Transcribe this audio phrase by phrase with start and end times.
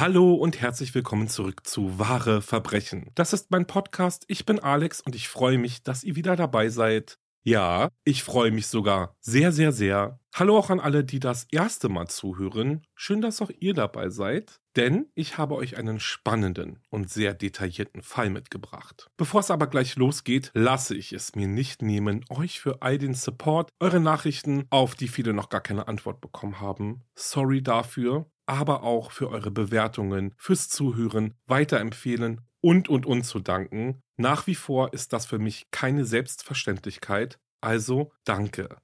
[0.00, 3.10] Hallo und herzlich willkommen zurück zu Wahre Verbrechen.
[3.16, 4.24] Das ist mein Podcast.
[4.28, 7.18] Ich bin Alex und ich freue mich, dass ihr wieder dabei seid.
[7.42, 10.20] Ja, ich freue mich sogar sehr, sehr, sehr.
[10.32, 12.86] Hallo auch an alle, die das erste Mal zuhören.
[12.94, 18.02] Schön, dass auch ihr dabei seid, denn ich habe euch einen spannenden und sehr detaillierten
[18.02, 19.08] Fall mitgebracht.
[19.16, 23.14] Bevor es aber gleich losgeht, lasse ich es mir nicht nehmen, euch für all den
[23.14, 27.02] Support, eure Nachrichten, auf die viele noch gar keine Antwort bekommen haben.
[27.16, 34.02] Sorry dafür aber auch für eure Bewertungen, fürs Zuhören, weiterempfehlen und und und zu danken.
[34.16, 38.78] Nach wie vor ist das für mich keine Selbstverständlichkeit, also danke.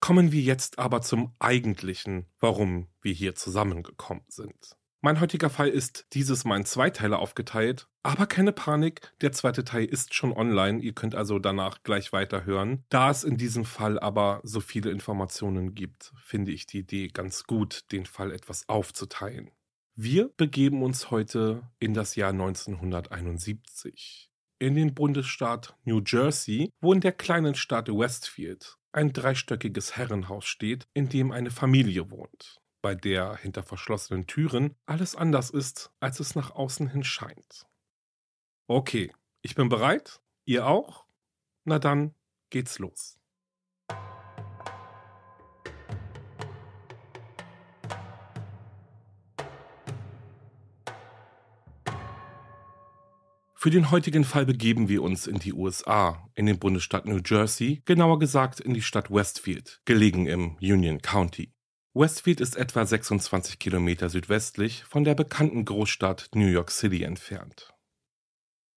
[0.00, 4.76] Kommen wir jetzt aber zum eigentlichen, warum wir hier zusammengekommen sind.
[5.04, 9.64] Mein heutiger Fall ist dieses Mal in zwei Teile aufgeteilt, aber keine Panik, der zweite
[9.64, 12.84] Teil ist schon online, ihr könnt also danach gleich weiterhören.
[12.88, 17.48] Da es in diesem Fall aber so viele Informationen gibt, finde ich die Idee ganz
[17.48, 19.50] gut, den Fall etwas aufzuteilen.
[19.96, 24.30] Wir begeben uns heute in das Jahr 1971.
[24.60, 30.86] In den Bundesstaat New Jersey, wo in der kleinen Stadt Westfield ein dreistöckiges Herrenhaus steht,
[30.94, 36.34] in dem eine Familie wohnt bei der hinter verschlossenen Türen alles anders ist, als es
[36.34, 37.66] nach außen hin scheint.
[38.66, 40.20] Okay, ich bin bereit.
[40.44, 41.06] Ihr auch?
[41.64, 42.14] Na dann
[42.50, 43.18] geht's los.
[53.54, 57.80] Für den heutigen Fall begeben wir uns in die USA, in den Bundesstaat New Jersey,
[57.84, 61.52] genauer gesagt in die Stadt Westfield, gelegen im Union County.
[61.94, 67.74] Westfield ist etwa 26 Kilometer südwestlich von der bekannten Großstadt New York City entfernt.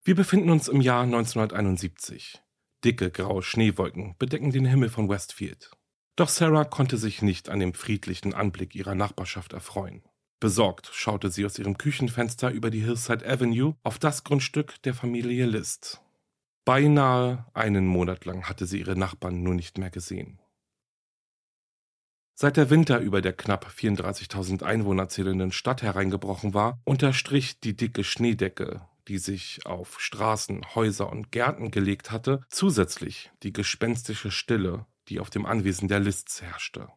[0.04, 2.42] Wir befinden uns im Jahr 1971.
[2.84, 5.72] Dicke graue Schneewolken bedecken den Himmel von Westfield.
[6.18, 10.04] Doch Sarah konnte sich nicht an dem friedlichen Anblick ihrer Nachbarschaft erfreuen.
[10.42, 15.46] Besorgt schaute sie aus ihrem Küchenfenster über die Hillside Avenue auf das Grundstück der Familie
[15.46, 16.02] List.
[16.66, 20.42] Beinahe einen Monat lang hatte sie ihre Nachbarn nur nicht mehr gesehen.
[22.38, 28.04] Seit der Winter über der knapp 34.000 Einwohner zählenden Stadt hereingebrochen war, unterstrich die dicke
[28.04, 35.22] Schneedecke, die sich auf Straßen, Häuser und Gärten gelegt hatte, zusätzlich die gespenstische Stille, die
[35.22, 36.90] auf dem Anwesen der Lists herrschte.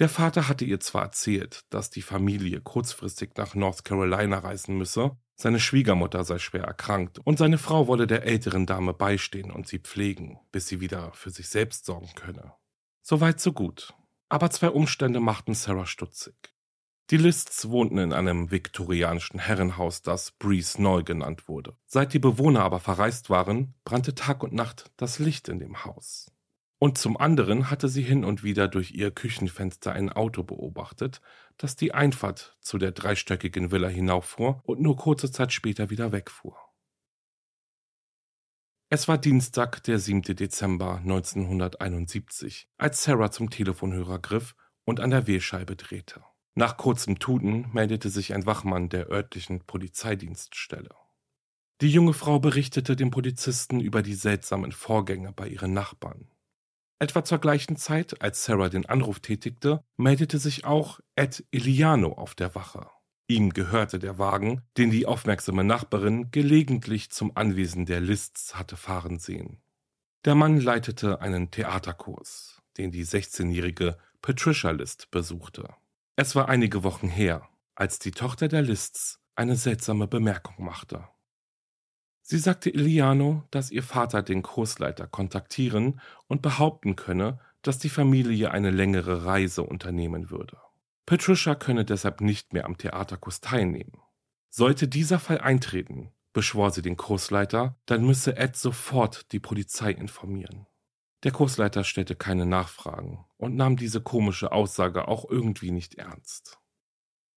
[0.00, 5.16] Der Vater hatte ihr zwar erzählt, dass die Familie kurzfristig nach North Carolina reisen müsse,
[5.36, 9.78] seine Schwiegermutter sei schwer erkrankt und seine Frau wolle der älteren Dame beistehen und sie
[9.78, 12.52] pflegen, bis sie wieder für sich selbst sorgen könne.
[13.00, 13.94] Soweit so gut.
[14.34, 16.34] Aber zwei Umstände machten Sarah stutzig.
[17.10, 21.76] Die Lists wohnten in einem viktorianischen Herrenhaus, das Breeze Neu genannt wurde.
[21.86, 26.32] Seit die Bewohner aber verreist waren, brannte Tag und Nacht das Licht in dem Haus.
[26.80, 31.20] Und zum anderen hatte sie hin und wieder durch ihr Küchenfenster ein Auto beobachtet,
[31.56, 36.58] das die Einfahrt zu der dreistöckigen Villa hinauffuhr und nur kurze Zeit später wieder wegfuhr.
[38.94, 40.22] Es war Dienstag, der 7.
[40.22, 44.54] Dezember 1971, als Sarah zum Telefonhörer griff
[44.84, 46.22] und an der Wählscheibe drehte.
[46.54, 50.94] Nach kurzem Tuten meldete sich ein Wachmann der örtlichen Polizeidienststelle.
[51.80, 56.30] Die junge Frau berichtete dem Polizisten über die seltsamen Vorgänge bei ihren Nachbarn.
[57.00, 62.36] Etwa zur gleichen Zeit, als Sarah den Anruf tätigte, meldete sich auch Ed Iliano auf
[62.36, 62.88] der Wache.
[63.26, 69.18] Ihm gehörte der Wagen, den die aufmerksame Nachbarin gelegentlich zum Anwesen der Lists hatte fahren
[69.18, 69.62] sehen.
[70.24, 75.68] Der Mann leitete einen Theaterkurs, den die 16-jährige Patricia List besuchte.
[76.16, 81.08] Es war einige Wochen her, als die Tochter der Lists eine seltsame Bemerkung machte.
[82.22, 88.50] Sie sagte Iliano, dass ihr Vater den Kursleiter kontaktieren und behaupten könne, dass die Familie
[88.50, 90.56] eine längere Reise unternehmen würde.
[91.06, 94.00] Patricia könne deshalb nicht mehr am Theaterkurs teilnehmen.
[94.50, 100.66] Sollte dieser Fall eintreten, beschwor sie den Kursleiter, dann müsse Ed sofort die Polizei informieren.
[101.24, 106.58] Der Kursleiter stellte keine Nachfragen und nahm diese komische Aussage auch irgendwie nicht ernst.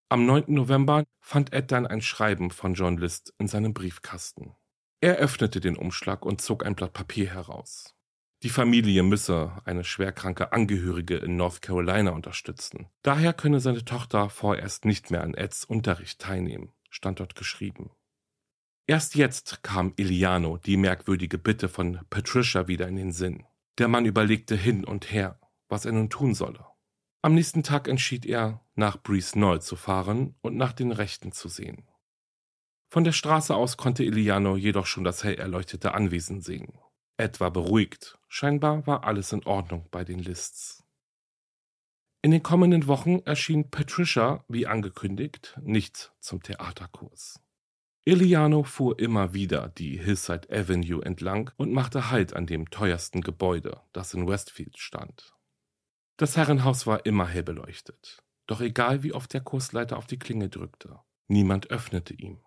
[0.10, 0.46] Am 9.
[0.48, 4.56] November fand Ed dann ein Schreiben von John List in seinem Briefkasten.
[5.02, 7.97] Er öffnete den Umschlag und zog ein Blatt Papier heraus.
[8.44, 12.88] Die Familie müsse eine schwerkranke Angehörige in North Carolina unterstützen.
[13.02, 17.90] Daher könne seine Tochter vorerst nicht mehr an Eds Unterricht teilnehmen, stand dort geschrieben.
[18.86, 23.44] Erst jetzt kam Iliano die merkwürdige Bitte von Patricia wieder in den Sinn.
[23.80, 26.66] Der Mann überlegte hin und her, was er nun tun solle.
[27.24, 31.50] Am nächsten Tag entschied er, nach Breeze Knoll zu fahren und nach den Rechten zu
[31.50, 31.90] sehen.
[32.90, 36.80] Von der Straße aus konnte Iliano jedoch schon das hell erleuchtete Anwesen sehen.
[37.18, 40.84] Ed war beruhigt, scheinbar war alles in Ordnung bei den Lists.
[42.22, 47.40] In den kommenden Wochen erschien Patricia, wie angekündigt, nicht zum Theaterkurs.
[48.06, 53.82] Iliano fuhr immer wieder die Hillside Avenue entlang und machte Halt an dem teuersten Gebäude,
[53.94, 55.36] das in Westfield stand.
[56.18, 60.50] Das Herrenhaus war immer hell beleuchtet, doch egal wie oft der Kursleiter auf die Klinge
[60.50, 62.40] drückte, niemand öffnete ihm.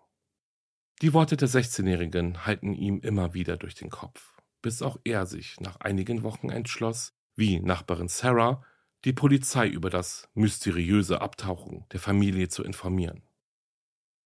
[1.01, 5.59] Die Worte der 16-Jährigen halten ihm immer wieder durch den Kopf, bis auch er sich
[5.59, 8.63] nach einigen Wochen entschloss, wie Nachbarin Sarah,
[9.05, 13.23] die Polizei über das mysteriöse Abtauchen der Familie zu informieren.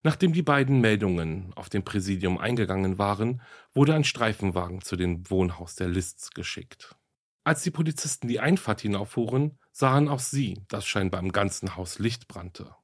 [0.04, 3.42] Nachdem die beiden Meldungen auf dem Präsidium eingegangen waren,
[3.74, 6.96] wurde ein Streifenwagen zu dem Wohnhaus der Lists geschickt.
[7.44, 12.28] Als die Polizisten die Einfahrt hinauffuhren, sahen auch sie, dass scheinbar im ganzen Haus Licht
[12.28, 12.76] brannte.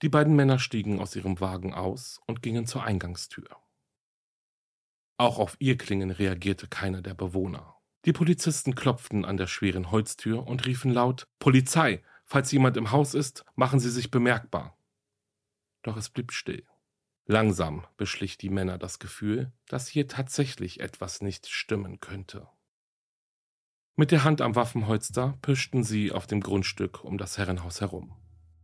[0.00, 3.48] Die beiden Männer stiegen aus ihrem Wagen aus und gingen zur Eingangstür.
[5.18, 7.74] Auch auf ihr Klingen reagierte keiner der Bewohner.
[8.04, 13.14] Die Polizisten klopften an der schweren Holztür und riefen laut Polizei, falls jemand im Haus
[13.14, 14.78] ist, machen Sie sich bemerkbar.
[15.82, 16.64] Doch es blieb still.
[17.26, 22.48] Langsam beschlich die Männer das Gefühl, dass hier tatsächlich etwas nicht stimmen könnte.
[23.96, 28.14] Mit der Hand am Waffenholster pischten sie auf dem Grundstück um das Herrenhaus herum.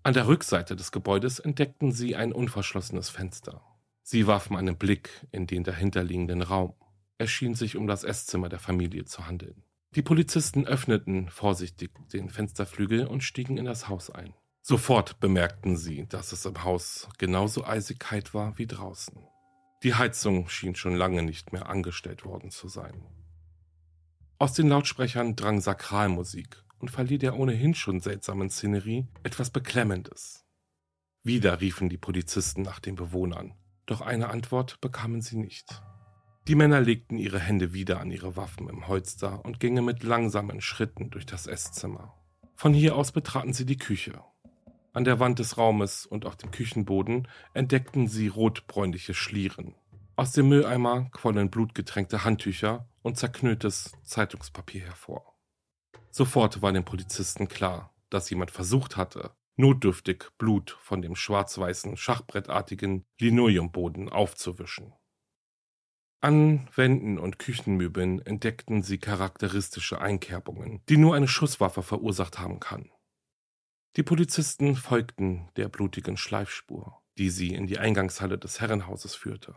[0.04, 3.73] An der Rückseite des Gebäudes entdeckten sie ein unverschlossenes Fenster.
[4.06, 6.74] Sie warfen einen Blick in den dahinterliegenden Raum.
[7.16, 9.64] Es schien sich um das Esszimmer der Familie zu handeln.
[9.94, 14.34] Die Polizisten öffneten vorsichtig den Fensterflügel und stiegen in das Haus ein.
[14.60, 19.26] Sofort bemerkten sie, dass es im Haus genauso eisig kalt war wie draußen.
[19.82, 23.06] Die Heizung schien schon lange nicht mehr angestellt worden zu sein.
[24.36, 30.44] Aus den Lautsprechern drang Sakralmusik und verlieh der ohnehin schon seltsamen Szenerie etwas Beklemmendes.
[31.22, 33.54] Wieder riefen die Polizisten nach den Bewohnern,
[33.86, 35.82] doch eine Antwort bekamen sie nicht.
[36.46, 40.60] Die Männer legten ihre Hände wieder an ihre Waffen im Holster und gingen mit langsamen
[40.60, 42.14] Schritten durch das Esszimmer.
[42.54, 44.22] Von hier aus betraten sie die Küche.
[44.92, 49.74] An der Wand des Raumes und auf dem Küchenboden entdeckten sie rotbräunliche Schlieren.
[50.16, 55.34] Aus dem Mülleimer quollen blutgetränkte Handtücher und zerknülltes Zeitungspapier hervor.
[56.10, 63.04] Sofort war den Polizisten klar, dass jemand versucht hatte, notdürftig Blut von dem schwarz-weißen, schachbrettartigen
[63.20, 64.92] Linoleumboden aufzuwischen.
[66.20, 72.90] An Wänden und Küchenmöbeln entdeckten sie charakteristische Einkerbungen, die nur eine Schusswaffe verursacht haben kann.
[73.96, 79.56] Die Polizisten folgten der blutigen Schleifspur, die sie in die Eingangshalle des Herrenhauses führte.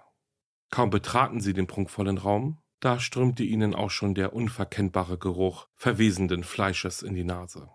[0.70, 6.44] Kaum betraten sie den prunkvollen Raum, da strömte ihnen auch schon der unverkennbare Geruch verwesenden
[6.44, 7.70] Fleisches in die Nase.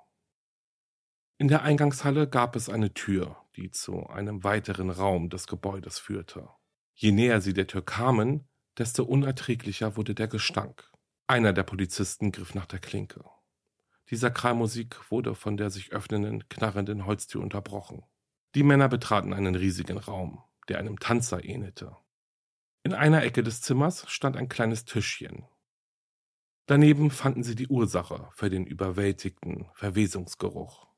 [1.42, 6.48] In der Eingangshalle gab es eine Tür, die zu einem weiteren Raum des Gebäudes führte.
[6.94, 10.88] Je näher sie der Tür kamen, desto unerträglicher wurde der Gestank.
[11.26, 13.24] Einer der Polizisten griff nach der Klinke.
[14.10, 18.04] Die Sakralmusik wurde von der sich öffnenden, knarrenden Holztür unterbrochen.
[18.54, 21.96] Die Männer betraten einen riesigen Raum, der einem Tanzer ähnelte.
[22.84, 25.44] In einer Ecke des Zimmers stand ein kleines Tischchen.
[26.66, 30.91] Daneben fanden sie die Ursache für den überwältigten Verwesungsgeruch.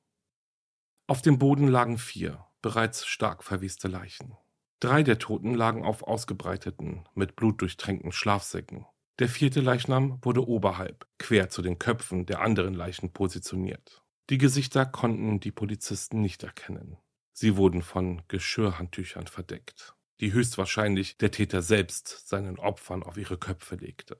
[1.06, 4.36] Auf dem Boden lagen vier, bereits stark verweste Leichen.
[4.80, 8.86] Drei der Toten lagen auf ausgebreiteten, mit Blut durchtränkten Schlafsäcken.
[9.18, 14.02] Der vierte Leichnam wurde oberhalb, quer zu den Köpfen der anderen Leichen positioniert.
[14.30, 16.98] Die Gesichter konnten die Polizisten nicht erkennen.
[17.32, 23.76] Sie wurden von Geschirrhandtüchern verdeckt die höchstwahrscheinlich der Täter selbst seinen Opfern auf ihre Köpfe
[23.76, 24.18] legte.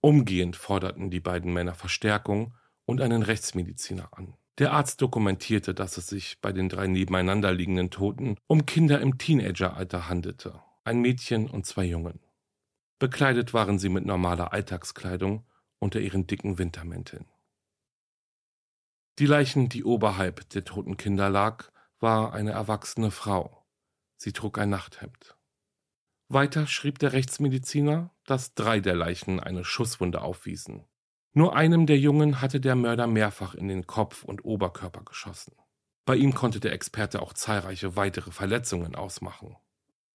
[0.00, 2.54] Umgehend forderten die beiden Männer Verstärkung
[2.84, 4.36] und einen Rechtsmediziner an.
[4.58, 9.18] Der Arzt dokumentierte, dass es sich bei den drei nebeneinander liegenden Toten um Kinder im
[9.18, 12.20] Teenageralter handelte, ein Mädchen und zwei Jungen.
[13.00, 15.44] Bekleidet waren sie mit normaler Alltagskleidung
[15.80, 17.26] unter ihren dicken Wintermänteln.
[19.18, 23.66] Die Leichen, die oberhalb der toten Kinder lag, war eine erwachsene Frau.
[24.16, 25.36] Sie trug ein Nachthemd.
[26.28, 30.86] Weiter schrieb der Rechtsmediziner, dass drei der Leichen eine Schusswunde aufwiesen.
[31.36, 35.56] Nur einem der Jungen hatte der Mörder mehrfach in den Kopf und Oberkörper geschossen.
[36.04, 39.56] Bei ihm konnte der Experte auch zahlreiche weitere Verletzungen ausmachen.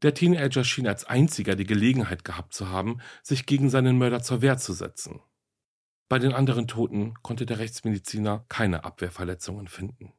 [0.02, 4.42] Der Teenager schien als einziger die Gelegenheit gehabt zu haben, sich gegen seinen Mörder zur
[4.42, 5.20] Wehr zu setzen.
[6.08, 10.14] Bei den anderen Toten konnte der Rechtsmediziner keine Abwehrverletzungen finden.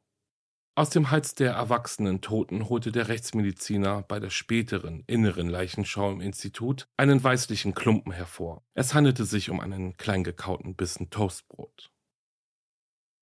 [0.80, 6.22] Aus dem Hals der erwachsenen Toten holte der Rechtsmediziner bei der späteren inneren Leichenschau im
[6.22, 8.64] Institut einen weißlichen Klumpen hervor.
[8.72, 11.92] Es handelte sich um einen kleingekauten Bissen Toastbrot.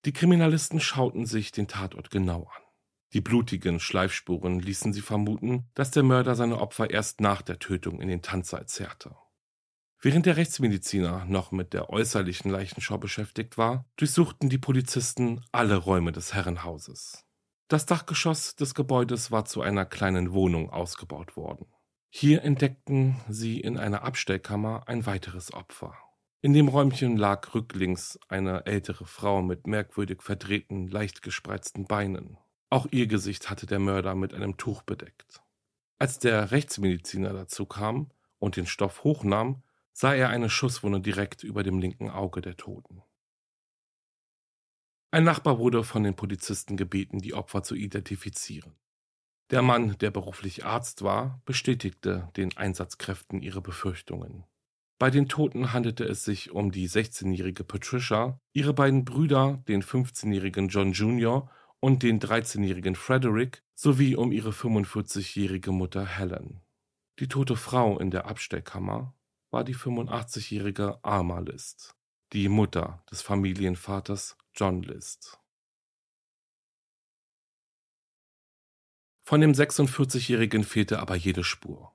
[0.05, 2.61] Die Kriminalisten schauten sich den Tatort genau an.
[3.11, 7.99] Die blutigen Schleifspuren ließen sie vermuten, dass der Mörder seine Opfer erst nach der Tötung
[7.99, 9.17] in den Tanzsaal zerrte.
[9.99, 16.13] Während der Rechtsmediziner noch mit der äußerlichen Leichenschau beschäftigt war, durchsuchten die Polizisten alle Räume
[16.13, 17.25] des Herrenhauses.
[17.69, 21.67] Das Dachgeschoss des Gebäudes war zu einer kleinen Wohnung ausgebaut worden.
[22.09, 25.95] Hier entdeckten sie in einer Abstellkammer ein weiteres Opfer.
[26.41, 32.39] In dem Räumchen lag rücklings eine ältere Frau mit merkwürdig verdrehten, leicht gespreizten Beinen.
[32.71, 35.43] Auch ihr Gesicht hatte der Mörder mit einem Tuch bedeckt.
[35.99, 38.09] Als der Rechtsmediziner dazu kam
[38.39, 39.61] und den Stoff hochnahm,
[39.93, 43.03] sah er eine Schusswunde direkt über dem linken Auge der Toten.
[45.11, 48.75] Ein Nachbar wurde von den Polizisten gebeten, die Opfer zu identifizieren.
[49.49, 54.43] Der Mann, der beruflich Arzt war, bestätigte den Einsatzkräften ihre Befürchtungen.
[54.99, 60.67] Bei den Toten handelte es sich um die 16-jährige Patricia, ihre beiden Brüder, den 15-jährigen
[60.67, 61.49] John Jr.
[61.79, 66.61] und den 13-jährigen Frederick, sowie um ihre 45-jährige Mutter Helen.
[67.19, 69.15] Die tote Frau in der Abstellkammer
[69.49, 71.95] war die 85-jährige Alma List,
[72.33, 75.39] die Mutter des Familienvaters John List.
[79.23, 81.93] Von dem 46-Jährigen fehlte aber jede Spur.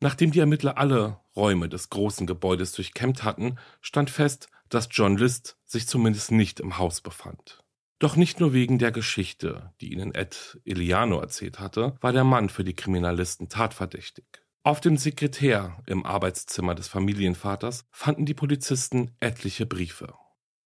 [0.00, 5.58] Nachdem die Ermittler alle Räume des großen Gebäudes durchkämmt hatten, stand fest, dass John List
[5.66, 7.62] sich zumindest nicht im Haus befand.
[7.98, 12.48] Doch nicht nur wegen der Geschichte, die ihnen Ed Eliano erzählt hatte, war der Mann
[12.48, 14.24] für die Kriminalisten tatverdächtig.
[14.62, 20.14] Auf dem Sekretär im Arbeitszimmer des Familienvaters fanden die Polizisten etliche Briefe.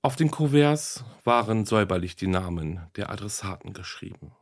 [0.02, 4.32] Auf den Kuverts waren säuberlich die Namen der Adressaten geschrieben.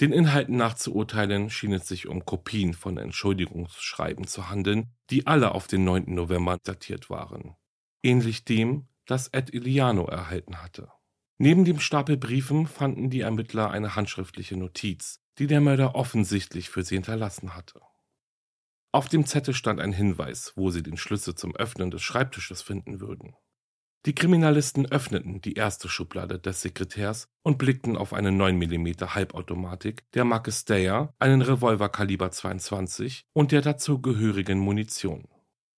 [0.00, 5.26] Den Inhalten nach zu urteilen schien es sich um Kopien von Entschuldigungsschreiben zu handeln, die
[5.26, 6.14] alle auf den 9.
[6.14, 7.56] November datiert waren.
[8.04, 10.92] Ähnlich dem, das Ed Iliano erhalten hatte.
[11.38, 16.84] Neben dem Stapel Briefen fanden die Ermittler eine handschriftliche Notiz, die der Mörder offensichtlich für
[16.84, 17.80] sie hinterlassen hatte.
[18.92, 23.00] Auf dem Zettel stand ein Hinweis, wo sie den Schlüssel zum Öffnen des Schreibtisches finden
[23.00, 23.34] würden.
[24.06, 30.04] Die Kriminalisten öffneten die erste Schublade des Sekretärs und blickten auf eine 9 mm Halbautomatik
[30.12, 35.26] der Marke Stayer, einen Revolver Kaliber 22 und der dazugehörigen Munition.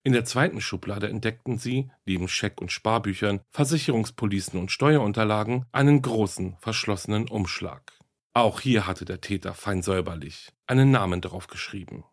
[0.03, 6.57] In der zweiten Schublade entdeckten sie, neben Scheck- und Sparbüchern, Versicherungspolicen und Steuerunterlagen, einen großen,
[6.59, 7.93] verschlossenen Umschlag.
[8.35, 12.05] Auch hier hatte der Täter fein säuberlich einen Namen drauf geschrieben.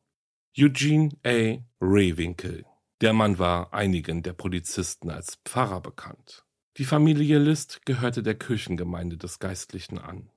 [0.56, 1.58] Eugene A.
[1.82, 2.66] Rehwinkel.
[3.04, 6.46] Der Mann war einigen der Polizisten als Pfarrer bekannt.
[6.78, 10.30] Die Familie List gehörte der Kirchengemeinde des Geistlichen an.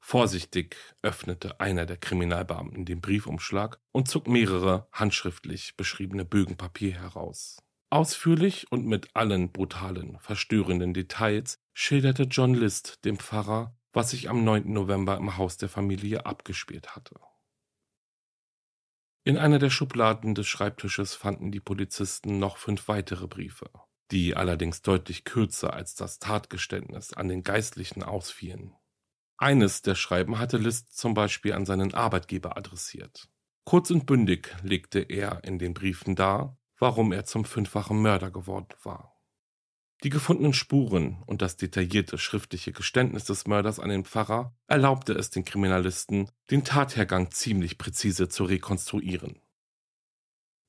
[0.00, 7.62] Vorsichtig öffnete einer der Kriminalbeamten den Briefumschlag und zog mehrere handschriftlich beschriebene Bögen Papier heraus.
[7.88, 14.42] Ausführlich und mit allen brutalen, verstörenden Details schilderte John List dem Pfarrer, was sich am
[14.42, 14.72] 9.
[14.72, 17.20] November im Haus der Familie abgespielt hatte.
[19.24, 23.70] In einer der Schubladen des Schreibtisches fanden die Polizisten noch fünf weitere Briefe,
[24.10, 28.74] die allerdings deutlich kürzer als das Tatgeständnis an den Geistlichen ausfielen.
[29.38, 33.28] Eines der Schreiben hatte List zum Beispiel an seinen Arbeitgeber adressiert.
[33.64, 38.74] Kurz und bündig legte er in den Briefen dar, warum er zum fünffachen Mörder geworden
[38.82, 39.11] war.
[40.02, 45.30] Die gefundenen Spuren und das detaillierte schriftliche Geständnis des Mörders an den Pfarrer erlaubte es
[45.30, 49.40] den Kriminalisten, den Tathergang ziemlich präzise zu rekonstruieren.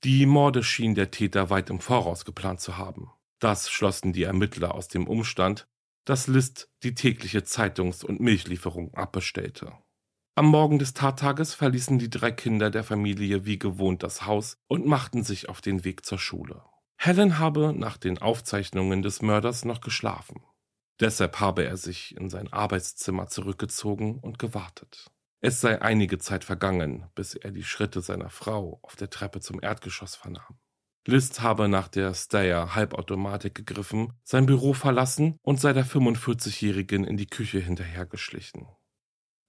[0.03, 3.09] Die Morde schien der Täter weit im Voraus geplant zu haben.
[3.39, 5.67] Das schlossen die Ermittler aus dem Umstand,
[6.05, 9.73] dass List die tägliche Zeitungs- und Milchlieferung abbestellte.
[10.35, 14.85] Am Morgen des Tattages verließen die drei Kinder der Familie wie gewohnt das Haus und
[14.85, 16.63] machten sich auf den Weg zur Schule.
[17.05, 20.41] Helen habe nach den Aufzeichnungen des Mörders noch geschlafen.
[21.01, 25.11] Deshalb habe er sich in sein Arbeitszimmer zurückgezogen und gewartet.
[25.41, 29.61] Es sei einige Zeit vergangen, bis er die Schritte seiner Frau auf der Treppe zum
[29.61, 30.57] Erdgeschoss vernahm.
[31.05, 37.17] List habe nach der Stayer Halbautomatik gegriffen, sein Büro verlassen und sei der 45-Jährigen in
[37.17, 38.65] die Küche hinterhergeschlichen.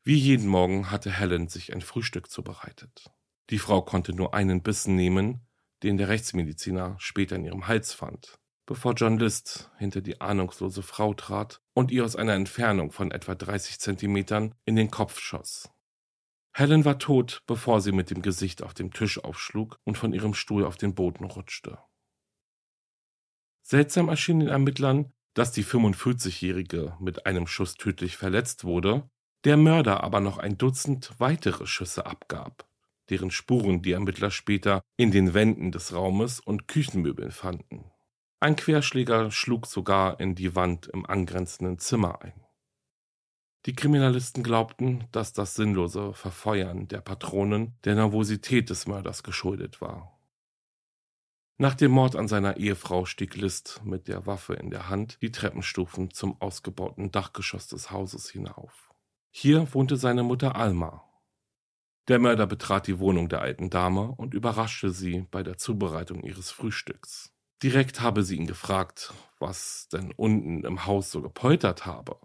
[0.02, 3.12] Wie jeden Morgen hatte Helen sich ein Frühstück zubereitet.
[3.50, 5.46] Die Frau konnte nur einen Bissen nehmen,
[5.84, 11.14] den der Rechtsmediziner später in ihrem Hals fand, bevor John List hinter die ahnungslose Frau
[11.14, 15.70] trat und ihr aus einer Entfernung von etwa 30 Zentimetern in den Kopf schoss.
[16.56, 20.34] Helen war tot, bevor sie mit dem Gesicht auf dem Tisch aufschlug und von ihrem
[20.34, 21.78] Stuhl auf den Boden rutschte.
[23.62, 29.10] Seltsam erschien den Ermittlern, dass die 45-Jährige mit einem Schuss tödlich verletzt wurde,
[29.44, 32.68] der Mörder aber noch ein Dutzend weitere Schüsse abgab,
[33.10, 37.90] deren Spuren die Ermittler später in den Wänden des Raumes und Küchenmöbeln fanden.
[38.40, 42.44] Ein Querschläger schlug sogar in die Wand im angrenzenden Zimmer ein.
[43.66, 50.14] Die Kriminalisten glaubten, dass das sinnlose Verfeuern der Patronen der Nervosität des Mörders geschuldet war.
[51.56, 55.30] Nach dem Mord an seiner Ehefrau stieg List mit der Waffe in der Hand die
[55.30, 58.92] Treppenstufen zum ausgebauten Dachgeschoss des Hauses hinauf.
[59.30, 61.04] Hier wohnte seine Mutter Alma.
[62.08, 66.50] Der Mörder betrat die Wohnung der alten Dame und überraschte sie bei der Zubereitung ihres
[66.50, 67.32] Frühstücks.
[67.62, 72.18] Direkt habe sie ihn gefragt, was denn unten im Haus so gepoltert habe.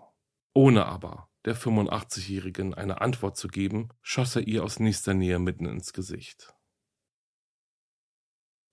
[0.53, 5.65] Ohne aber der 85-Jährigen eine Antwort zu geben, schoss er ihr aus nächster Nähe mitten
[5.65, 6.53] ins Gesicht.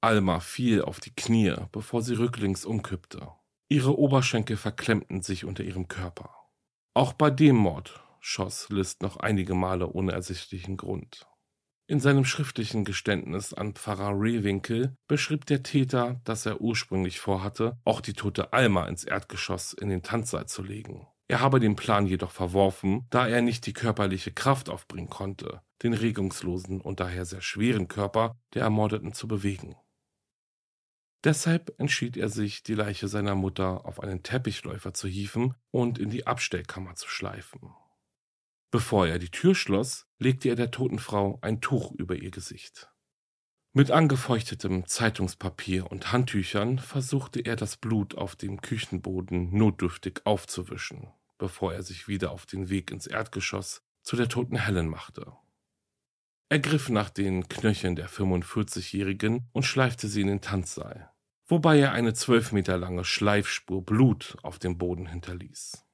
[0.00, 3.28] Alma fiel auf die Knie, bevor sie rücklings umkippte.
[3.68, 6.34] Ihre Oberschenkel verklemmten sich unter ihrem Körper.
[6.94, 11.28] Auch bei dem Mord schoss List noch einige Male ohne ersichtlichen Grund.
[11.86, 18.00] In seinem schriftlichen Geständnis an Pfarrer Rehwinkel beschrieb der Täter, dass er ursprünglich vorhatte, auch
[18.00, 21.06] die tote Alma ins Erdgeschoss in den Tanzsaal zu legen.
[21.28, 25.92] Er habe den Plan jedoch verworfen, da er nicht die körperliche Kraft aufbringen konnte, den
[25.92, 29.76] regungslosen und daher sehr schweren Körper der Ermordeten zu bewegen.
[31.22, 36.10] Deshalb entschied er sich, die Leiche seiner Mutter auf einen Teppichläufer zu hieven und in
[36.10, 37.72] die Abstellkammer zu schleifen.
[38.70, 42.90] Bevor er die Tür schloss, legte er der toten Frau ein Tuch über ihr Gesicht.
[43.72, 51.74] Mit angefeuchtetem Zeitungspapier und Handtüchern versuchte er das Blut auf dem Küchenboden notdürftig aufzuwischen, bevor
[51.74, 55.32] er sich wieder auf den Weg ins Erdgeschoss zu der toten Helen machte.
[56.48, 61.10] Er griff nach den Knöcheln der 45-Jährigen und schleifte sie in den Tanzsaal,
[61.46, 65.84] wobei er eine zwölf Meter lange Schleifspur Blut auf dem Boden hinterließ.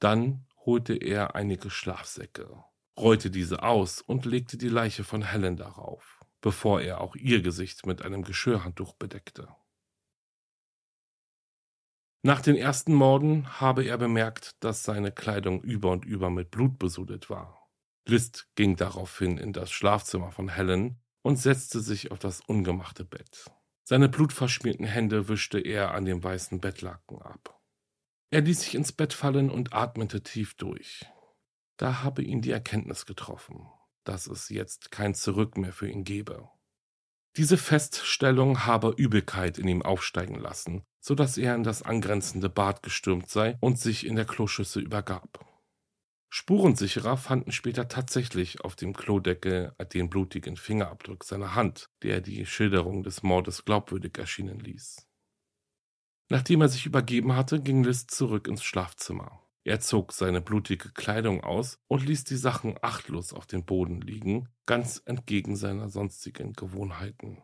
[0.00, 2.62] Dann holte er einige Schlafsäcke,
[2.98, 7.86] rollte diese aus und legte die Leiche von Helen darauf bevor er auch ihr Gesicht
[7.86, 9.48] mit einem Geschirrhandtuch bedeckte.
[12.22, 16.78] Nach den ersten Morden habe er bemerkt, dass seine Kleidung über und über mit Blut
[16.78, 17.68] besudelt war.
[18.06, 23.50] List ging daraufhin in das Schlafzimmer von Helen und setzte sich auf das ungemachte Bett.
[23.82, 27.55] Seine blutverschmierten Hände wischte er an dem weißen Bettlaken ab.
[28.30, 31.06] Er ließ sich ins Bett fallen und atmete tief durch.
[31.76, 33.68] Da habe ihn die Erkenntnis getroffen
[34.06, 36.48] dass es jetzt kein Zurück mehr für ihn gebe.
[37.36, 42.82] Diese Feststellung habe Übelkeit in ihm aufsteigen lassen, so dass er in das angrenzende Bad
[42.82, 45.44] gestürmt sei und sich in der Kloschüssel übergab.
[46.30, 53.02] Spurensicherer fanden später tatsächlich auf dem Klodeckel den blutigen Fingerabdruck seiner Hand, der die Schilderung
[53.02, 55.05] des Mordes glaubwürdig erschienen ließ.
[56.28, 59.40] Nachdem er sich übergeben hatte, ging Liz zurück ins Schlafzimmer.
[59.64, 64.48] Er zog seine blutige Kleidung aus und ließ die Sachen achtlos auf dem Boden liegen,
[64.64, 67.42] ganz entgegen seiner sonstigen Gewohnheiten.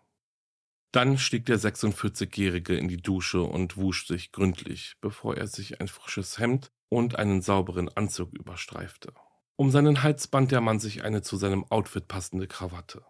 [0.92, 5.88] Dann stieg der 46-Jährige in die Dusche und wusch sich gründlich, bevor er sich ein
[5.88, 9.12] frisches Hemd und einen sauberen Anzug überstreifte.
[9.56, 13.04] Um seinen Hals band der Mann sich eine zu seinem Outfit passende Krawatte.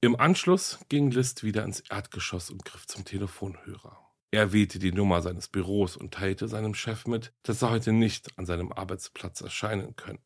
[0.00, 4.07] Im Anschluss ging List wieder ins Erdgeschoss und griff zum Telefonhörer.
[4.30, 8.38] Er wählte die Nummer seines Büros und teilte seinem Chef mit, dass er heute nicht
[8.38, 10.20] an seinem Arbeitsplatz erscheinen könne.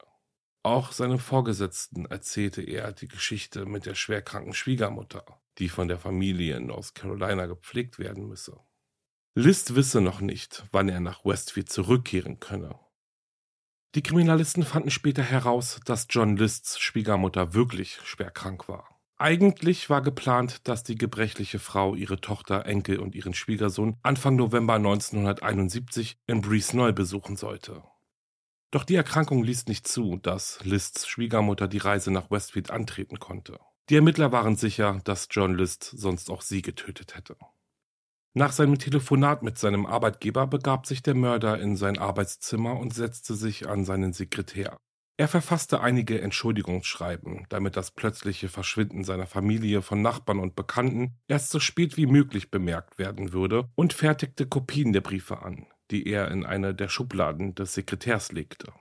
[0.65, 5.25] Auch seinem Vorgesetzten erzählte er die Geschichte mit der schwerkranken Schwiegermutter,
[5.59, 8.59] die von der Familie in North Carolina gepflegt werden müsse.
[9.35, 12.79] List wisse noch nicht, wann er nach Westfield zurückkehren könne.
[13.95, 18.92] Die Kriminalisten fanden später heraus, dass John Lists Schwiegermutter wirklich schwer krank war.
[19.23, 24.75] Eigentlich war geplant, dass die gebrechliche Frau ihre Tochter, Enkel und ihren Schwiegersohn Anfang November
[24.75, 27.85] 1971 in Breeze neu besuchen sollte.
[28.73, 33.61] Doch die Erkrankung ließ nicht zu, dass Lists Schwiegermutter die Reise nach Westfield antreten konnte.
[33.91, 37.37] Die Ermittler waren sicher, dass John List sonst auch sie getötet hätte.
[38.35, 43.37] Nach seinem Telefonat mit seinem Arbeitgeber begab sich der Mörder in sein Arbeitszimmer und setzte
[43.37, 44.81] sich an seinen Sekretär.
[45.19, 51.51] Er verfasste einige Entschuldigungsschreiben, damit das plötzliche Verschwinden seiner Familie von Nachbarn und Bekannten erst
[51.51, 56.31] so spät wie möglich bemerkt werden würde und fertigte Kopien der Briefe an, die er
[56.31, 58.73] in eine der Schubladen des Sekretärs legte.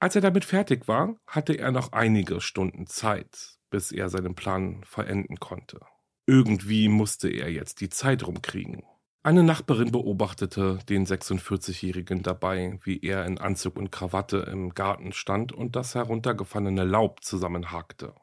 [0.00, 4.82] Als er damit fertig war, hatte er noch einige Stunden Zeit, bis er seinen Plan
[4.84, 5.80] vollenden konnte.
[6.26, 8.82] Irgendwie musste er jetzt die Zeit rumkriegen.
[9.26, 15.50] Eine Nachbarin beobachtete den 46-Jährigen dabei, wie er in Anzug und Krawatte im Garten stand
[15.50, 18.14] und das heruntergefallene Laub zusammenhakte.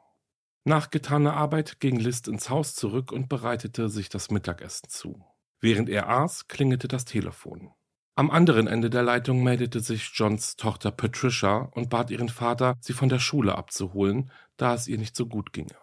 [0.64, 5.22] Nach getaner Arbeit ging List ins Haus zurück und bereitete sich das Mittagessen zu.
[5.60, 7.70] Während er aß, klingelte das Telefon.
[8.14, 12.94] Am anderen Ende der Leitung meldete sich Johns Tochter Patricia und bat ihren Vater, sie
[12.94, 15.76] von der Schule abzuholen, da es ihr nicht so gut ginge.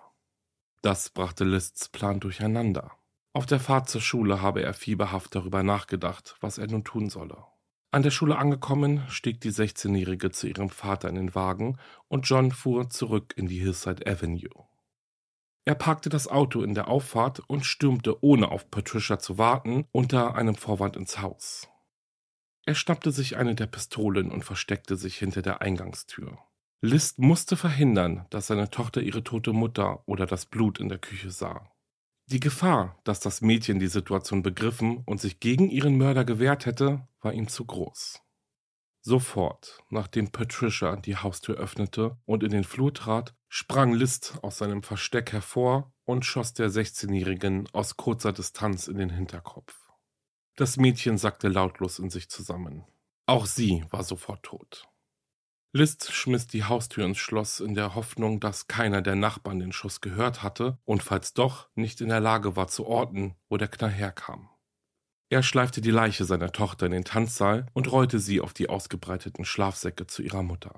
[0.81, 2.97] Das brachte Lists Plan durcheinander.
[3.33, 7.45] Auf der Fahrt zur Schule habe er fieberhaft darüber nachgedacht, was er nun tun solle.
[7.91, 12.51] An der Schule angekommen, stieg die 16-Jährige zu ihrem Vater in den Wagen und John
[12.51, 14.65] fuhr zurück in die Hillside Avenue.
[15.63, 20.35] Er parkte das Auto in der Auffahrt und stürmte, ohne auf Patricia zu warten, unter
[20.35, 21.69] einem Vorwand ins Haus.
[22.65, 26.37] Er schnappte sich eine der Pistolen und versteckte sich hinter der Eingangstür.
[26.81, 31.29] List musste verhindern, dass seine Tochter ihre tote Mutter oder das Blut in der Küche
[31.29, 31.71] sah.
[32.31, 37.05] Die Gefahr, dass das Mädchen die Situation begriffen und sich gegen ihren Mörder gewehrt hätte,
[37.19, 38.21] war ihm zu groß.
[39.01, 44.81] Sofort, nachdem Patricia die Haustür öffnete und in den Flur trat, sprang List aus seinem
[44.81, 49.91] Versteck hervor und schoss der 16-Jährigen aus kurzer Distanz in den Hinterkopf.
[50.55, 52.85] Das Mädchen sackte lautlos in sich zusammen.
[53.25, 54.87] Auch sie war sofort tot.
[55.73, 60.01] List schmiss die Haustür ins Schloss in der Hoffnung, dass keiner der Nachbarn den Schuss
[60.01, 63.91] gehört hatte und falls doch nicht in der Lage war zu orten, wo der Knall
[63.91, 64.49] herkam.
[65.29, 69.45] Er schleifte die Leiche seiner Tochter in den Tanzsaal und rollte sie auf die ausgebreiteten
[69.45, 70.77] Schlafsäcke zu ihrer Mutter.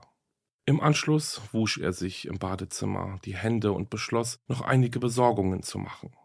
[0.68, 5.80] Im Anschluss wusch er sich im Badezimmer die Hände und beschloss, noch einige Besorgungen zu
[5.80, 6.16] machen.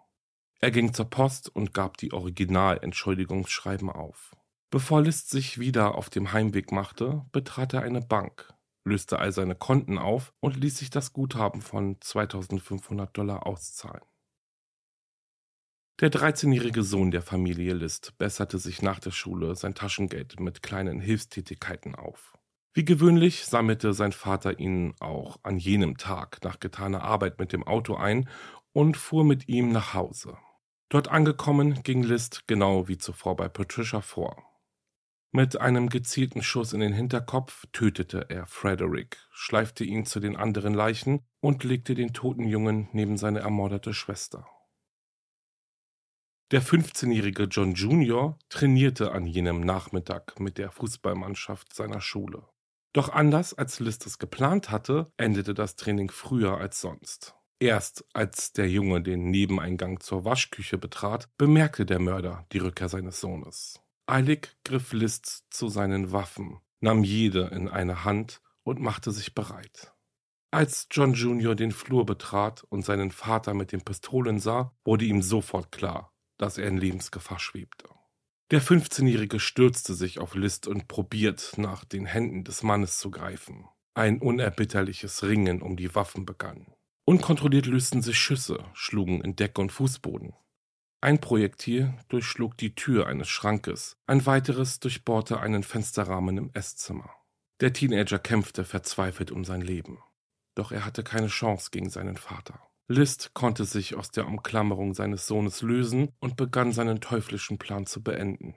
[0.61, 4.37] Er ging zur Post und gab die Original-Entschuldigungsschreiben auf.
[4.71, 8.53] Bevor List sich wieder auf dem Heimweg machte, betrat er eine Bank,
[8.89, 14.03] löste all seine Konten auf und ließ sich das Guthaben von 2500 Dollar auszahlen.
[16.01, 21.01] Der 13-jährige Sohn der Familie List besserte sich nach der Schule sein Taschengeld mit kleinen
[21.01, 22.35] Hilfstätigkeiten auf.
[22.73, 27.67] Wie gewöhnlich sammelte sein Vater ihn auch an jenem Tag nach getaner Arbeit mit dem
[27.67, 28.29] Auto ein
[28.73, 30.39] und fuhr mit ihm nach Hause.
[30.89, 34.48] Dort angekommen ging List genau wie zuvor bei Patricia vor.
[35.31, 40.73] Mit einem gezielten Schuss in den Hinterkopf tötete er Frederick, schleifte ihn zu den anderen
[40.73, 44.47] Leichen und legte den toten Jungen neben seine ermordete Schwester.
[46.51, 48.39] Der 15-jährige John Jr.
[48.49, 52.49] trainierte an jenem Nachmittag mit der Fußballmannschaft seiner Schule.
[52.95, 57.35] Doch anders als List es geplant hatte, endete das Training früher als sonst.
[57.61, 63.21] Erst als der Junge den Nebeneingang zur Waschküche betrat, bemerkte der Mörder die Rückkehr seines
[63.21, 63.79] Sohnes.
[64.09, 69.93] Eilig griff List zu seinen Waffen, nahm jede in eine Hand und machte sich bereit.
[70.51, 71.55] Als John Jr.
[71.55, 76.57] den Flur betrat und seinen Vater mit den Pistolen sah, wurde ihm sofort klar, dass
[76.57, 77.91] er in Lebensgefahr schwebte.
[78.51, 83.67] Der 15-Jährige stürzte sich auf List und probiert, nach den Händen des Mannes zu greifen.
[83.93, 86.73] Ein unerbitterliches Ringen um die Waffen begann.
[87.05, 90.33] Unkontrolliert lösten sich Schüsse, schlugen in Deck und Fußboden.
[91.01, 97.09] Ein Projektil durchschlug die Tür eines Schrankes, ein weiteres durchbohrte einen Fensterrahmen im Esszimmer.
[97.61, 100.03] Der Teenager kämpfte verzweifelt um sein Leben.
[100.57, 102.61] Doch er hatte keine Chance gegen seinen Vater.
[102.89, 108.03] List konnte sich aus der Umklammerung seines Sohnes lösen und begann seinen teuflischen Plan zu
[108.03, 108.57] beenden.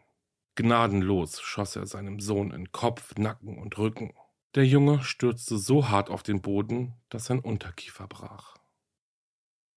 [0.55, 4.15] Gnadenlos schoss er seinem Sohn in Kopf, Nacken und Rücken.
[4.55, 8.55] Der Junge stürzte so hart auf den Boden, dass sein Unterkiefer brach.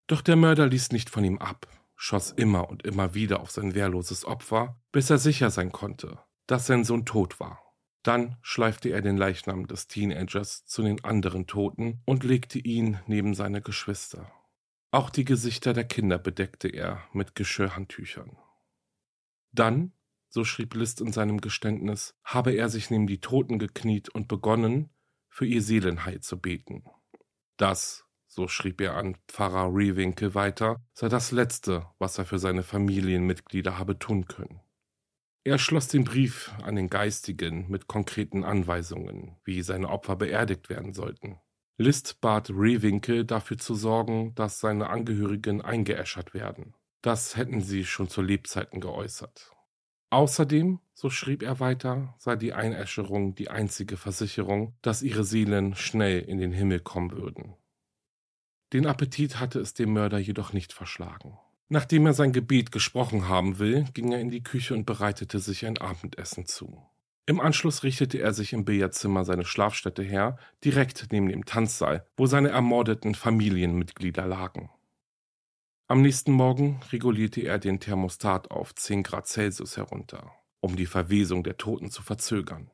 [0.06, 1.68] Doch der Mörder ließ nicht von ihm ab
[2.04, 6.66] schoss immer und immer wieder auf sein wehrloses Opfer, bis er sicher sein konnte, dass
[6.66, 7.62] sein Sohn tot war.
[8.02, 13.32] Dann schleifte er den Leichnam des Teenagers zu den anderen Toten und legte ihn neben
[13.32, 14.30] seine Geschwister.
[14.90, 18.36] Auch die Gesichter der Kinder bedeckte er mit Geschirrhandtüchern.
[19.52, 19.94] Dann,
[20.28, 24.90] so schrieb List in seinem Geständnis, habe er sich neben die Toten gekniet und begonnen,
[25.30, 26.84] für ihr Seelenheil zu beten.
[27.56, 28.03] Das
[28.34, 33.78] so schrieb er an Pfarrer Rehwinkel weiter, sei das Letzte, was er für seine Familienmitglieder
[33.78, 34.60] habe tun können.
[35.44, 40.94] Er schloss den Brief an den Geistigen mit konkreten Anweisungen, wie seine Opfer beerdigt werden
[40.94, 41.38] sollten.
[41.76, 46.74] List bat Rehwinkel dafür zu sorgen, dass seine Angehörigen eingeäschert werden.
[47.02, 49.52] Das hätten sie schon zu Lebzeiten geäußert.
[50.10, 56.20] Außerdem, so schrieb er weiter, sei die Einäscherung die einzige Versicherung, dass ihre Seelen schnell
[56.20, 57.54] in den Himmel kommen würden.
[58.74, 61.38] Den Appetit hatte es dem Mörder jedoch nicht verschlagen.
[61.68, 65.64] Nachdem er sein Gebet gesprochen haben will, ging er in die Küche und bereitete sich
[65.64, 66.82] ein Abendessen zu.
[67.24, 72.26] Im Anschluss richtete er sich im Billardzimmer seine Schlafstätte her, direkt neben dem Tanzsaal, wo
[72.26, 74.70] seine ermordeten Familienmitglieder lagen.
[75.86, 81.44] Am nächsten Morgen regulierte er den Thermostat auf 10 Grad Celsius herunter, um die Verwesung
[81.44, 82.72] der Toten zu verzögern.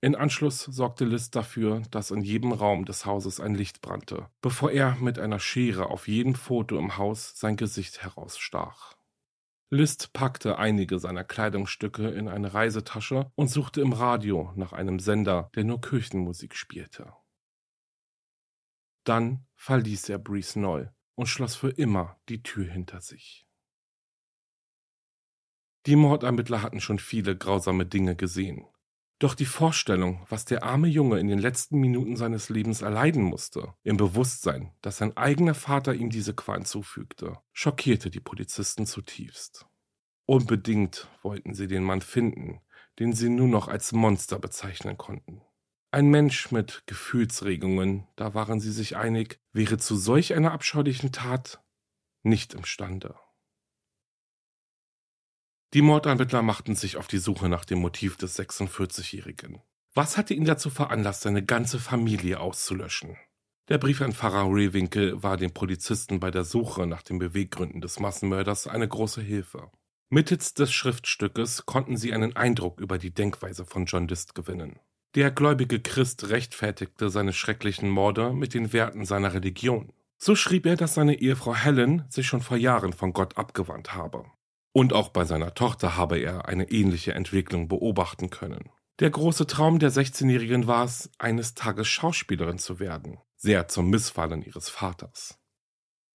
[0.00, 4.70] In Anschluss sorgte List dafür, dass in jedem Raum des Hauses ein Licht brannte, bevor
[4.70, 8.94] er mit einer Schere auf jedem Foto im Haus sein Gesicht herausstach.
[9.70, 15.50] List packte einige seiner Kleidungsstücke in eine Reisetasche und suchte im Radio nach einem Sender,
[15.56, 17.12] der nur Kirchenmusik spielte.
[19.04, 23.46] Dann verließ er Breeze Knoll und schloss für immer die Tür hinter sich.
[25.86, 28.66] Die Mordermittler hatten schon viele grausame Dinge gesehen.
[29.20, 33.74] Doch die Vorstellung, was der arme Junge in den letzten Minuten seines Lebens erleiden musste,
[33.82, 39.66] im Bewusstsein, dass sein eigener Vater ihm diese Qualen zufügte, schockierte die Polizisten zutiefst.
[40.24, 42.60] Unbedingt wollten sie den Mann finden,
[43.00, 45.42] den sie nur noch als Monster bezeichnen konnten.
[45.90, 51.64] Ein Mensch mit Gefühlsregungen, da waren sie sich einig, wäre zu solch einer abscheulichen Tat
[52.22, 53.16] nicht imstande.
[55.74, 59.60] Die Mordermittler machten sich auf die Suche nach dem Motiv des 46-Jährigen.
[59.92, 63.18] Was hatte ihn dazu veranlasst, seine ganze Familie auszulöschen?
[63.68, 68.00] Der Brief an Pfarrer Rehwinkel war den Polizisten bei der Suche nach den Beweggründen des
[68.00, 69.70] Massenmörders eine große Hilfe.
[70.08, 74.78] Mittels des Schriftstückes konnten sie einen Eindruck über die Denkweise von John List gewinnen.
[75.14, 79.92] Der gläubige Christ rechtfertigte seine schrecklichen Morde mit den Werten seiner Religion.
[80.16, 84.24] So schrieb er, dass seine Ehefrau Helen sich schon vor Jahren von Gott abgewandt habe.
[84.78, 88.70] Und auch bei seiner Tochter habe er eine ähnliche Entwicklung beobachten können.
[89.00, 94.40] Der große Traum der 16-Jährigen war es, eines Tages Schauspielerin zu werden, sehr zum Missfallen
[94.40, 95.36] ihres Vaters.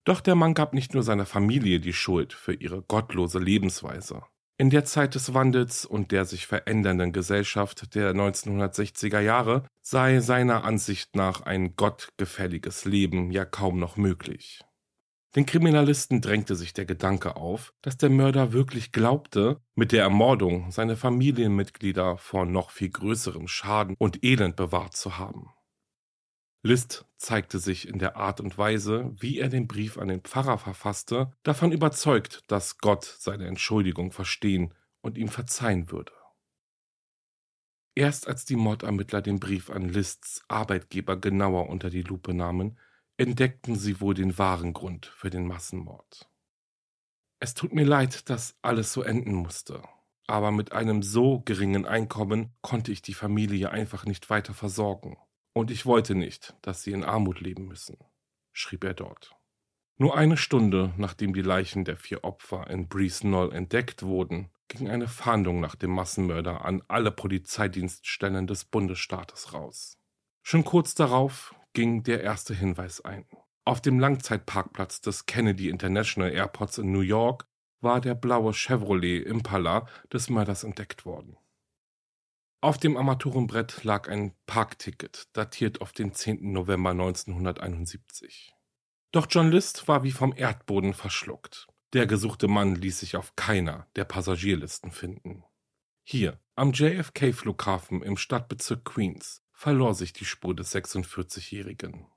[0.06, 4.24] Doch der Mann gab nicht nur seiner Familie die Schuld für ihre gottlose Lebensweise.
[4.58, 10.64] In der Zeit des Wandels und der sich verändernden Gesellschaft der 1960er Jahre sei seiner
[10.64, 14.62] Ansicht nach ein gottgefälliges Leben ja kaum noch möglich.
[15.36, 20.70] Den Kriminalisten drängte sich der Gedanke auf, dass der Mörder wirklich glaubte, mit der Ermordung
[20.70, 25.50] seine Familienmitglieder vor noch viel größerem Schaden und Elend bewahrt zu haben.
[26.62, 30.58] List zeigte sich in der Art und Weise, wie er den Brief an den Pfarrer
[30.58, 36.14] verfasste, davon überzeugt, dass Gott seine Entschuldigung verstehen und ihm verzeihen würde.
[37.96, 42.78] Erst als die Mordermittler den Brief an Lists Arbeitgeber genauer unter die Lupe nahmen,
[43.18, 46.30] entdeckten sie wohl den wahren Grund für den Massenmord.
[47.40, 49.84] Es tut mir leid, dass alles so enden musste,
[50.28, 55.18] aber mit einem so geringen Einkommen konnte ich die Familie einfach nicht weiter versorgen,
[55.54, 57.98] und ich wollte nicht, dass sie in Armut leben müssen,
[58.52, 59.36] schrieb er dort.
[59.98, 64.90] Nur eine Stunde nachdem die Leichen der vier Opfer in Breeze Knoll entdeckt wurden, ging
[64.90, 70.00] eine Fahndung nach dem Massenmörder an alle Polizeidienststellen des Bundesstaates raus.
[70.42, 73.26] Schon kurz darauf ging der erste Hinweis ein.
[73.66, 77.48] Auf dem Langzeitparkplatz des Kennedy International Airports in New York
[77.82, 81.38] war der blaue Chevrolet Impala des Mörders entdeckt worden.
[82.62, 86.54] Auf dem Armaturenbrett lag ein Parkticket, datiert auf den 10.
[86.54, 88.54] November 1971.
[89.12, 91.68] Doch John List war wie vom Erdboden verschluckt.
[91.92, 95.44] Der gesuchte Mann ließ sich auf keiner der Passagierlisten finden.
[96.04, 102.08] Hier, am JFK-Flughafen im Stadtbezirk Queens, verlor sich die Spur des 46-Jährigen.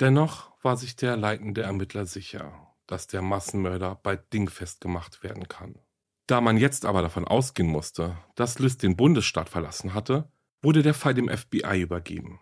[0.00, 5.78] Dennoch war sich der leitende Ermittler sicher, dass der Massenmörder bald dingfest gemacht werden kann.
[6.26, 10.30] Da man jetzt aber davon ausgehen musste, dass List den Bundesstaat verlassen hatte,
[10.62, 12.40] wurde der Fall dem FBI übergeben.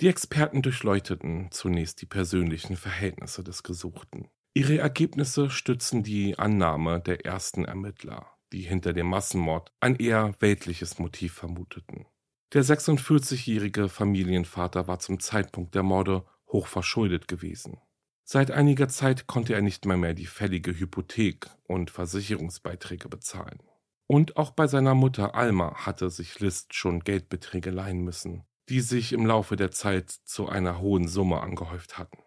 [0.00, 4.28] Die Experten durchleuchteten zunächst die persönlichen Verhältnisse des Gesuchten.
[4.54, 10.98] Ihre Ergebnisse stützen die Annahme der ersten Ermittler, die hinter dem Massenmord ein eher weltliches
[10.98, 12.06] Motiv vermuteten.
[12.52, 17.78] Der 46-jährige Familienvater war zum Zeitpunkt der Morde hoch verschuldet gewesen.
[18.24, 23.62] Seit einiger Zeit konnte er nicht mehr, mehr die fällige Hypothek und Versicherungsbeiträge bezahlen.
[24.06, 29.12] Und auch bei seiner Mutter Alma hatte sich List schon Geldbeträge leihen müssen, die sich
[29.12, 32.22] im Laufe der Zeit zu einer hohen Summe angehäuft hatten.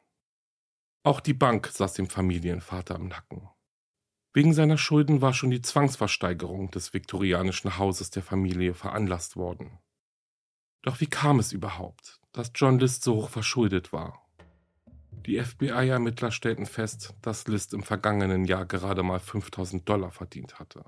[1.04, 3.48] Auch die Bank saß dem Familienvater im Nacken.
[4.36, 9.80] Wegen seiner Schulden war schon die Zwangsversteigerung des viktorianischen Hauses der Familie veranlasst worden.
[10.82, 14.28] Doch wie kam es überhaupt, dass John List so hoch verschuldet war?
[15.26, 20.84] Die FBI-Ermittler stellten fest, dass List im vergangenen Jahr gerade mal 5000 Dollar verdient hatte.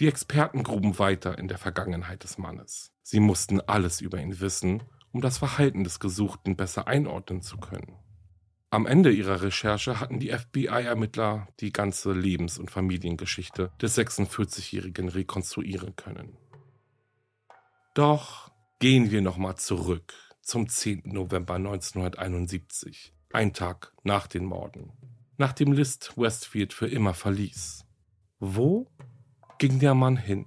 [0.00, 2.90] Die Experten gruben weiter in der Vergangenheit des Mannes.
[3.04, 4.82] Sie mussten alles über ihn wissen,
[5.12, 8.03] um das Verhalten des Gesuchten besser einordnen zu können.
[8.74, 15.94] Am Ende ihrer Recherche hatten die FBI-Ermittler die ganze Lebens- und Familiengeschichte des 46-Jährigen rekonstruieren
[15.94, 16.36] können.
[17.94, 21.02] Doch gehen wir nochmal zurück zum 10.
[21.04, 24.90] November 1971, ein Tag nach den Morden,
[25.38, 27.84] nachdem List Westfield für immer verließ.
[28.40, 28.90] Wo
[29.58, 30.46] ging der Mann hin?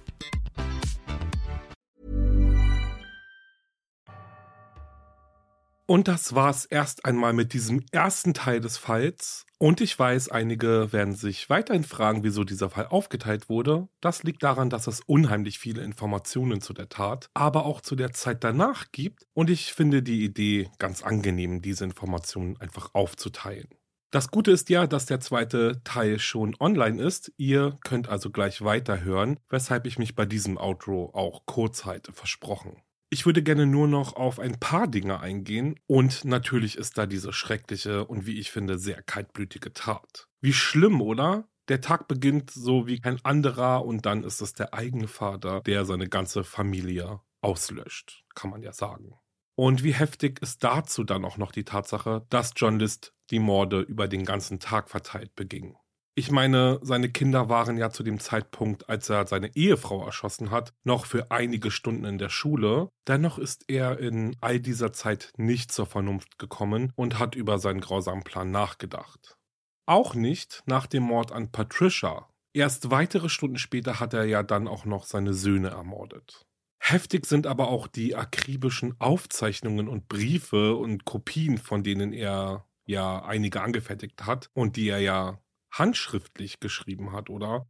[5.91, 9.45] Und das war's erst einmal mit diesem ersten Teil des Falls.
[9.57, 13.89] Und ich weiß, einige werden sich weiterhin fragen, wieso dieser Fall aufgeteilt wurde.
[13.99, 18.13] Das liegt daran, dass es unheimlich viele Informationen zu der Tat, aber auch zu der
[18.13, 19.25] Zeit danach gibt.
[19.33, 23.67] Und ich finde die Idee ganz angenehm, diese Informationen einfach aufzuteilen.
[24.11, 27.33] Das Gute ist ja, dass der zweite Teil schon online ist.
[27.35, 32.81] Ihr könnt also gleich weiterhören, weshalb ich mich bei diesem Outro auch kurz halte, versprochen.
[33.13, 37.33] Ich würde gerne nur noch auf ein paar Dinge eingehen und natürlich ist da diese
[37.33, 40.29] schreckliche und wie ich finde sehr kaltblütige Tat.
[40.39, 41.49] Wie schlimm, oder?
[41.67, 45.83] Der Tag beginnt so wie kein anderer und dann ist es der eigene Vater, der
[45.83, 49.15] seine ganze Familie auslöscht, kann man ja sagen.
[49.55, 53.81] Und wie heftig ist dazu dann auch noch die Tatsache, dass John List die Morde
[53.81, 55.75] über den ganzen Tag verteilt beging.
[56.13, 60.73] Ich meine, seine Kinder waren ja zu dem Zeitpunkt, als er seine Ehefrau erschossen hat,
[60.83, 62.89] noch für einige Stunden in der Schule.
[63.07, 67.79] Dennoch ist er in all dieser Zeit nicht zur Vernunft gekommen und hat über seinen
[67.79, 69.37] grausamen Plan nachgedacht.
[69.85, 72.27] Auch nicht nach dem Mord an Patricia.
[72.53, 76.45] Erst weitere Stunden später hat er ja dann auch noch seine Söhne ermordet.
[76.79, 83.23] Heftig sind aber auch die akribischen Aufzeichnungen und Briefe und Kopien, von denen er ja
[83.23, 85.39] einige angefertigt hat und die er ja
[85.71, 87.67] handschriftlich geschrieben hat, oder?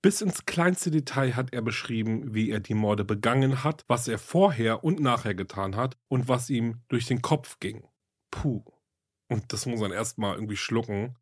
[0.00, 4.18] Bis ins kleinste Detail hat er beschrieben, wie er die Morde begangen hat, was er
[4.18, 7.88] vorher und nachher getan hat und was ihm durch den Kopf ging.
[8.30, 8.64] Puh.
[9.28, 11.16] Und das muss man erstmal irgendwie schlucken.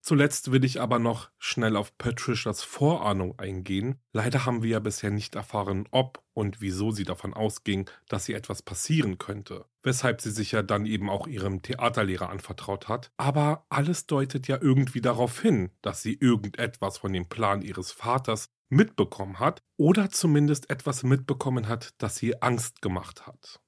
[0.00, 4.00] Zuletzt will ich aber noch schnell auf Patricias Vorahnung eingehen.
[4.12, 8.36] Leider haben wir ja bisher nicht erfahren, ob und wieso sie davon ausging, dass ihr
[8.36, 13.10] etwas passieren könnte, weshalb sie sich ja dann eben auch ihrem Theaterlehrer anvertraut hat.
[13.16, 18.50] Aber alles deutet ja irgendwie darauf hin, dass sie irgendetwas von dem Plan ihres Vaters
[18.68, 23.60] mitbekommen hat oder zumindest etwas mitbekommen hat, das sie Angst gemacht hat.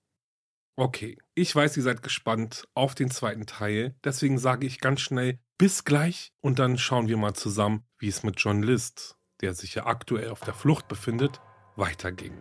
[0.77, 5.39] Okay, ich weiß, ihr seid gespannt auf den zweiten Teil, deswegen sage ich ganz schnell
[5.57, 9.77] bis gleich und dann schauen wir mal zusammen, wie es mit John List, der sich
[9.77, 11.41] ja aktuell auf der Flucht befindet,
[11.77, 12.41] weiterging.